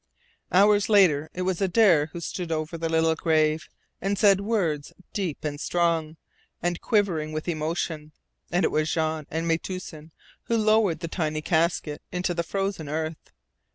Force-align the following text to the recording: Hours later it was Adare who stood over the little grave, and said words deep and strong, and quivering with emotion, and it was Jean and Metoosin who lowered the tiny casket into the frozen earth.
Hours 0.51 0.89
later 0.89 1.29
it 1.35 1.43
was 1.43 1.61
Adare 1.61 2.07
who 2.07 2.21
stood 2.21 2.51
over 2.51 2.75
the 2.75 2.89
little 2.89 3.13
grave, 3.13 3.69
and 4.01 4.17
said 4.17 4.41
words 4.41 4.91
deep 5.13 5.45
and 5.45 5.61
strong, 5.61 6.17
and 6.59 6.81
quivering 6.81 7.33
with 7.33 7.47
emotion, 7.47 8.11
and 8.51 8.65
it 8.65 8.71
was 8.71 8.91
Jean 8.91 9.27
and 9.29 9.47
Metoosin 9.47 10.09
who 10.45 10.57
lowered 10.57 11.01
the 11.01 11.07
tiny 11.07 11.43
casket 11.43 12.01
into 12.11 12.33
the 12.33 12.41
frozen 12.41 12.89
earth. 12.89 13.31